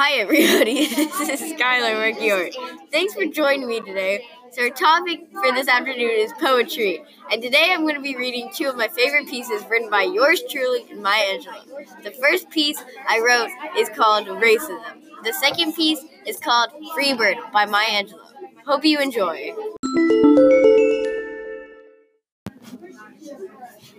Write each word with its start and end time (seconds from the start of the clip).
Hi, 0.00 0.12
everybody. 0.20 0.86
This 1.26 1.42
is 1.42 1.54
Skyler 1.54 1.96
Marchiori. 1.98 2.52
Thanks 2.92 3.14
for 3.14 3.24
joining 3.24 3.66
me 3.66 3.80
today. 3.80 4.24
So, 4.52 4.62
our 4.62 4.70
topic 4.70 5.26
for 5.32 5.50
this 5.52 5.66
afternoon 5.66 6.12
is 6.12 6.32
poetry. 6.40 7.02
And 7.32 7.42
today 7.42 7.72
I'm 7.72 7.82
going 7.82 7.96
to 7.96 8.00
be 8.00 8.14
reading 8.14 8.48
two 8.54 8.68
of 8.68 8.76
my 8.76 8.86
favorite 8.86 9.26
pieces 9.26 9.64
written 9.68 9.90
by 9.90 10.04
yours 10.04 10.40
truly 10.48 10.86
and 10.88 11.02
Maya 11.02 11.40
Angelou. 11.40 12.04
The 12.04 12.12
first 12.12 12.48
piece 12.48 12.80
I 13.08 13.18
wrote 13.18 13.50
is 13.76 13.88
called 13.88 14.28
Racism. 14.28 15.02
The 15.24 15.32
second 15.32 15.72
piece 15.74 15.98
is 16.24 16.38
called 16.38 16.70
Freebird 16.96 17.50
by 17.50 17.64
Maya 17.64 18.04
Angelou. 18.04 18.28
Hope 18.66 18.84
you 18.84 19.00
enjoy. 19.00 19.52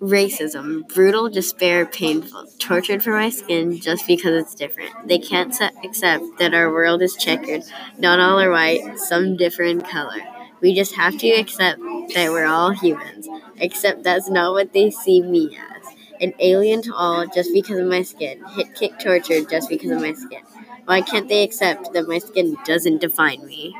Racism, 0.00 0.86
brutal, 0.92 1.30
despair, 1.30 1.86
painful, 1.86 2.46
tortured 2.58 3.02
for 3.02 3.12
my 3.12 3.30
skin 3.30 3.78
just 3.80 4.06
because 4.06 4.42
it's 4.42 4.54
different. 4.54 4.90
They 5.08 5.18
can't 5.18 5.54
accept 5.84 6.24
that 6.38 6.54
our 6.54 6.70
world 6.72 7.02
is 7.02 7.14
checkered. 7.16 7.62
Not 7.98 8.18
all 8.20 8.40
are 8.40 8.50
white, 8.50 8.98
some 8.98 9.36
differ 9.36 9.62
in 9.62 9.80
color. 9.80 10.20
We 10.60 10.74
just 10.74 10.94
have 10.96 11.16
to 11.18 11.28
accept 11.30 11.80
that 12.14 12.30
we're 12.30 12.46
all 12.46 12.70
humans, 12.72 13.28
except 13.58 14.02
that's 14.02 14.28
not 14.28 14.52
what 14.52 14.72
they 14.72 14.90
see 14.90 15.22
me 15.22 15.56
as. 15.56 15.86
An 16.20 16.34
alien 16.40 16.82
to 16.82 16.94
all 16.94 17.26
just 17.26 17.52
because 17.52 17.78
of 17.78 17.86
my 17.86 18.02
skin, 18.02 18.42
hit, 18.54 18.74
kick, 18.74 18.98
tortured 18.98 19.48
just 19.48 19.68
because 19.68 19.90
of 19.90 20.00
my 20.00 20.12
skin. 20.12 20.42
Why 20.84 21.00
can't 21.00 21.28
they 21.28 21.42
accept 21.44 21.92
that 21.94 22.08
my 22.08 22.18
skin 22.18 22.56
doesn't 22.66 23.00
define 23.00 23.46
me? 23.46 23.74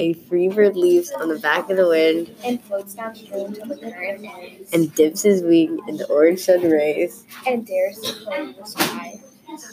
A 0.00 0.14
free 0.14 0.48
bird 0.48 0.76
leaves 0.76 1.10
on 1.12 1.28
the 1.28 1.38
back 1.38 1.68
of 1.68 1.76
the 1.76 1.86
wind 1.86 2.34
and 2.42 2.58
floats 2.62 2.94
downstream 2.94 3.52
till 3.52 3.66
the 3.66 3.76
current 3.76 4.24
ends, 4.24 4.72
and 4.72 4.94
dips 4.94 5.22
his 5.22 5.42
wing 5.42 5.78
in 5.88 5.98
the 5.98 6.06
orange 6.08 6.40
sun 6.40 6.62
rays. 6.62 7.26
and 7.46 7.66
dares 7.66 8.00
to 8.00 8.24
claim 8.24 8.54
the 8.58 8.64
sky. 8.64 9.20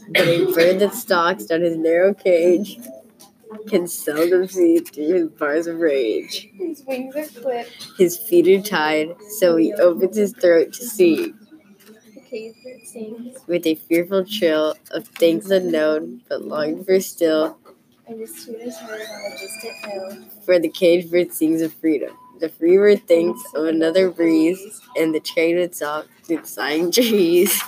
But 0.10 0.28
a 0.28 0.46
bird 0.54 0.80
that 0.80 0.94
stalks 0.94 1.46
down 1.46 1.62
his 1.62 1.78
narrow 1.78 2.14
cage 2.14 2.78
can 3.70 3.88
seldom 3.88 4.48
see 4.48 4.80
through 4.80 5.14
his 5.14 5.30
bars 5.30 5.66
of 5.68 5.80
rage. 5.80 6.50
His 6.58 6.84
wings 6.86 7.16
are 7.16 7.42
clipped, 7.42 7.88
His 7.98 8.18
feet 8.18 8.48
are 8.50 8.62
tied, 8.62 9.16
so 9.40 9.56
he 9.56 9.74
opens 9.74 10.18
his 10.18 10.34
throat 10.34 10.74
to 10.74 10.84
sing 10.86 11.36
the 12.14 12.20
cave 12.22 12.56
bird 12.64 12.86
sings, 12.86 13.38
with 13.48 13.66
a 13.66 13.76
fearful 13.76 14.26
trill 14.26 14.76
of 14.92 15.08
things 15.08 15.50
unknown, 15.52 16.22
but 16.28 16.42
longed 16.44 16.86
for 16.86 17.00
still. 17.00 17.58
And 18.08 18.20
his 18.20 18.46
tune 18.46 18.56
is 18.62 18.78
heard 18.78 19.02
on 19.02 19.32
a 19.32 19.38
distant 19.38 19.76
hill. 19.92 20.18
For 20.46 20.60
the 20.60 20.70
caged 20.70 21.12
bird 21.12 21.34
sings 21.34 21.62
of 21.62 21.74
freedom. 21.74 22.16
The 22.40 22.50
free 22.50 22.78
bird 22.78 23.08
thinks 23.08 23.42
of 23.56 23.66
another 23.66 24.10
breeze, 24.12 24.82
and 24.96 25.14
the 25.14 25.20
train 25.20 25.58
itself 25.58 26.06
through 26.24 26.38
the 26.42 26.48
sighing 26.48 26.92
trees. 26.92 27.60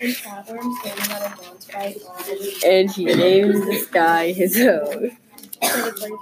And 0.00 0.14
travelers 0.14 0.64
standing 0.80 1.12
on 1.12 1.22
a 1.32 1.36
bonfire 1.36 1.94
lawn, 2.04 2.24
And 2.66 2.90
he 2.90 3.04
names 3.06 3.66
the 3.66 3.76
sky 3.78 4.32
his 4.32 4.56
own. 4.60 5.16
but 5.60 5.70
a, 5.70 5.92
bird, 6.00 6.12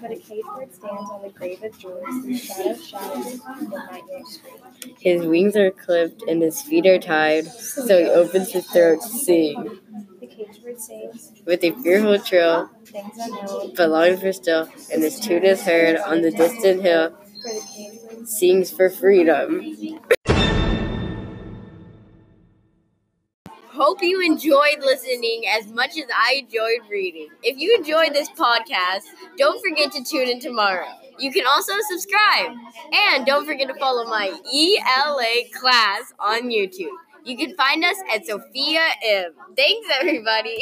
but 0.00 0.10
a 0.12 0.16
cave 0.16 0.42
bird 0.56 0.72
stands 0.74 1.10
on 1.10 1.22
the 1.22 1.28
grave 1.30 1.62
of 1.62 1.78
joys, 1.78 2.02
and 2.08 2.38
shadow 2.38 2.74
shadows 2.74 3.40
the 3.40 3.68
nightmare 3.68 4.22
scream. 4.26 4.96
His 5.00 5.26
wings 5.26 5.56
are 5.56 5.70
clipped 5.70 6.22
and 6.28 6.40
his 6.42 6.62
feet 6.62 6.86
are 6.86 6.98
tied, 6.98 7.46
so 7.46 7.98
he 7.98 8.06
opens 8.10 8.52
his 8.52 8.66
throat 8.66 9.02
to 9.02 9.08
sing 9.08 9.80
The 10.20 10.26
cage 10.26 10.62
bird 10.64 10.80
sings, 10.80 11.32
with 11.46 11.62
a 11.64 11.70
fearful 11.82 12.18
trill, 12.18 12.70
but 13.76 13.88
longs 13.90 14.20
for 14.20 14.32
still, 14.32 14.68
and 14.92 15.02
his 15.02 15.20
tune 15.20 15.44
is 15.44 15.62
heard 15.62 15.96
on 15.96 16.22
the 16.22 16.30
distant 16.30 16.82
hill, 16.82 17.12
sings 18.24 18.70
for 18.70 18.90
freedom. 18.90 19.62
Hope 23.70 24.02
you 24.02 24.20
enjoyed 24.22 24.80
listening 24.80 25.44
as 25.48 25.70
much 25.70 25.90
as 25.98 26.04
I 26.14 26.42
enjoyed 26.44 26.90
reading. 26.90 27.28
If 27.42 27.58
you 27.58 27.76
enjoyed 27.76 28.14
this 28.14 28.28
podcast, 28.30 29.02
don't 29.36 29.60
forget 29.62 29.92
to 29.92 30.02
tune 30.02 30.28
in 30.28 30.40
tomorrow. 30.40 30.88
You 31.18 31.30
can 31.30 31.46
also 31.46 31.72
subscribe. 31.90 32.52
And 32.92 33.26
don't 33.26 33.46
forget 33.46 33.68
to 33.68 33.74
follow 33.74 34.04
my 34.06 34.28
ELA 34.28 35.44
class 35.52 36.12
on 36.18 36.50
YouTube. 36.50 36.90
You 37.24 37.36
can 37.36 37.54
find 37.56 37.84
us 37.84 37.96
at 38.14 38.26
Sophia 38.26 38.80
M. 39.04 39.32
Thanks, 39.56 39.88
everybody. 40.00 40.56